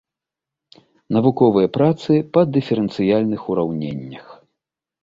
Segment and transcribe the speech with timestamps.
[1.17, 4.25] Навуковыя працы па дыферэнцыяльных ураўненнях.